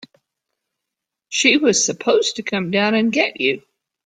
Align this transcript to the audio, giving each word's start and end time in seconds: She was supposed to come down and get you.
She 1.29 1.57
was 1.57 1.85
supposed 1.85 2.37
to 2.37 2.41
come 2.41 2.71
down 2.71 2.95
and 2.95 3.11
get 3.11 3.39
you. 3.39 3.61